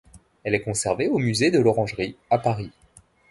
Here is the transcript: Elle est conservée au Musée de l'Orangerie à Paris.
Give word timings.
Elle 0.43 0.55
est 0.55 0.63
conservée 0.63 1.09
au 1.09 1.19
Musée 1.19 1.51
de 1.51 1.59
l'Orangerie 1.59 2.15
à 2.31 2.39
Paris. 2.39 2.71